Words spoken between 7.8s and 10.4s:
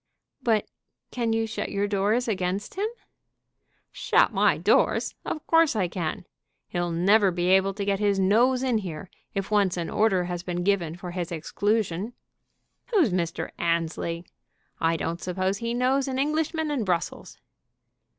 get his nose in here if once an order